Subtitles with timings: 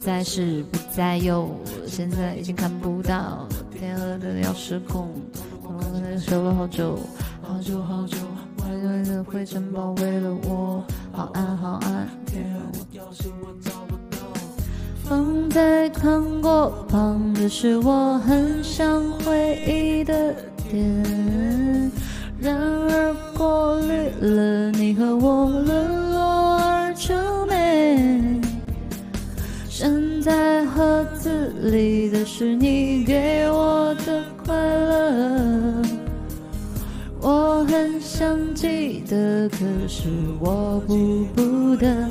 [0.00, 1.48] 再是不再有，
[1.86, 5.08] 现在已经看不到天黑的钥匙孔，
[5.62, 6.98] 我在守了好久，
[7.40, 8.16] 好久好久，
[8.58, 12.60] 灰灰的灰尘包围了我，好暗好暗，天鹅
[12.92, 14.18] 钥匙我找不到。
[15.04, 20.34] 风在穿过，旁的是我很想回忆的
[20.70, 21.90] 点，
[22.38, 25.46] 然而过滤了你和我
[30.24, 35.82] 在盒子里的是你给我的快乐，
[37.20, 40.08] 我很想记得，可是
[40.40, 42.08] 我顾不得。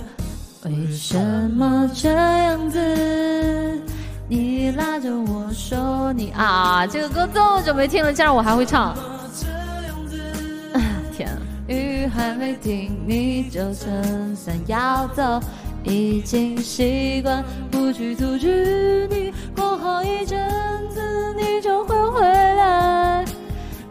[0.65, 1.17] 为什
[1.55, 3.81] 么这样子？
[4.29, 8.95] 你拉着我说你啊，这个歌这么久没听了，竟然我还会唱。
[11.17, 11.27] 天，
[11.65, 15.41] 雨还没停，你就撑伞要走。
[15.83, 20.39] 已经习惯不去阻止你，过好一阵
[20.89, 21.01] 子
[21.37, 23.25] 你就会回来。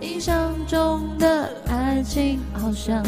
[0.00, 3.02] 印象中的爱情好像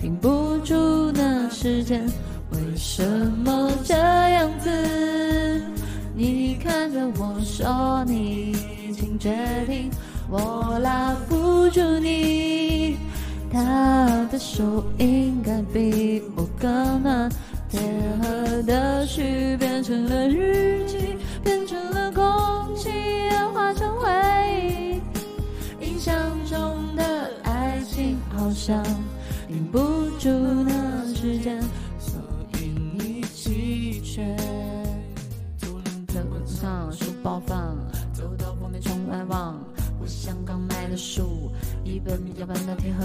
[0.00, 2.04] 停不住那时间，
[2.50, 3.02] 为什
[3.44, 5.62] 么这样子？
[6.14, 8.52] 你看着我说你
[8.88, 9.32] 已经决
[9.66, 9.90] 定，
[10.28, 12.96] 我拉不住你。
[13.50, 17.30] 他的手应该比我更暖。
[17.70, 17.80] 贴
[18.22, 24.08] 合的序变成了日记，变成了空气，演化成回
[24.62, 25.86] 忆。
[25.86, 26.14] 印象
[26.46, 28.82] 中的爱情好像
[29.46, 29.78] 停不
[30.18, 30.28] 住
[30.66, 31.60] 那时间，
[31.98, 32.20] 所
[32.54, 34.36] 以你弃权。
[36.08, 37.76] 课本上书包放，
[38.12, 39.56] 走到封面窗外望，
[40.00, 41.50] 我像刚买的书，
[41.84, 43.04] 一本要搬的铁盒，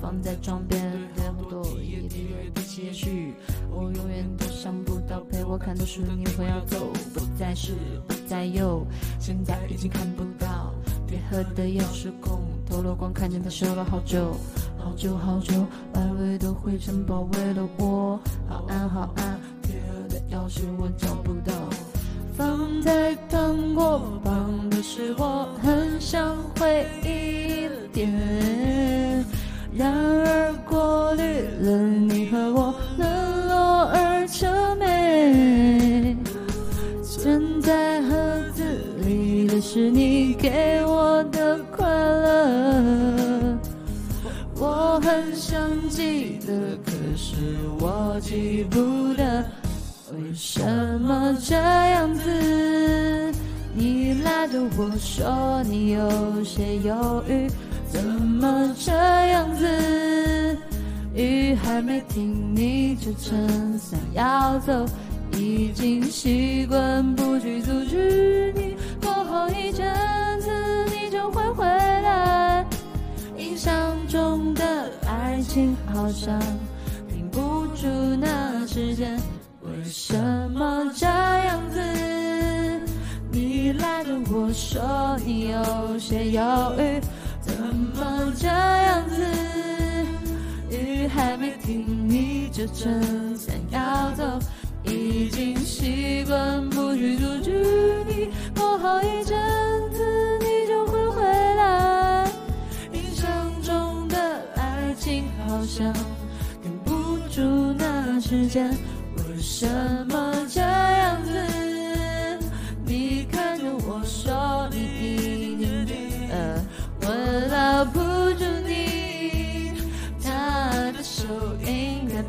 [0.00, 2.16] 放在床边，两朵叶子
[2.54, 3.34] 比起也许。
[3.70, 7.74] 我永远都想不到，陪我看的书你会要走，不再是
[8.06, 8.86] 不再有，
[9.18, 10.74] 现在已经看不到
[11.06, 14.36] 铁盒的钥匙孔，透了光，看见它收了好久，
[14.78, 15.52] 好久好久，
[15.94, 18.18] 外围的灰尘包围了我，
[18.48, 21.52] 好暗好暗，铁盒的钥匙我找不到，
[22.36, 28.10] 放在糖果旁的是我很想回忆的点，
[29.80, 31.22] 然而过滤
[31.62, 32.74] 了你和我。
[32.98, 36.14] 冷落而成美，
[37.02, 38.10] 存在盒
[38.54, 38.62] 子
[39.02, 43.58] 里的是你给我的快乐。
[44.54, 45.58] 我很想
[45.88, 47.36] 记得，可是
[47.78, 49.42] 我记不得，
[50.12, 50.60] 为什
[51.00, 53.32] 么这样子？
[53.72, 57.48] 你拉着我说你有些犹豫，
[57.90, 60.58] 怎么这样子？
[61.14, 64.86] 雨还没停，你就撑伞要走，
[65.32, 68.76] 已经习惯不去阻止你。
[69.02, 69.84] 过后一阵
[70.40, 70.50] 子，
[70.86, 72.64] 你就会回来。
[73.36, 74.64] 印象中的
[75.06, 76.38] 爱情好像
[77.08, 79.18] 停不住那时间，
[79.62, 80.14] 为什
[80.52, 81.80] 么这样子？
[83.32, 86.40] 你拉着我说你有些犹
[86.78, 87.00] 豫，
[88.00, 89.26] 么这样子？
[90.70, 94.24] 雨还没停，你就撑伞要走，
[94.84, 98.30] 已经习惯不去阻止你。
[98.56, 99.36] 过好一阵
[99.92, 102.26] 子，你就会回来。
[102.92, 103.28] 印象
[103.62, 104.16] 中的
[104.56, 105.92] 爱情好像
[106.62, 107.42] 停不住
[107.76, 108.70] 那时间，
[109.16, 109.66] 为什
[110.08, 110.34] 么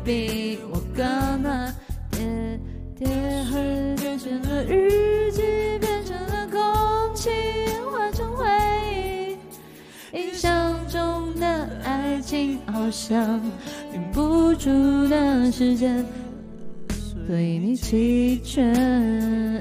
[0.04, 1.74] 比我更暖。
[2.10, 2.20] 叠
[2.98, 5.42] 叠而变成了日记，
[5.80, 7.30] 变成了空气，
[7.90, 8.46] 化成回
[8.92, 10.18] 忆。
[10.18, 13.40] 印象中的爱情好像
[13.90, 14.70] 停不住
[15.08, 16.04] 的时间，
[17.26, 19.42] 对你弃权。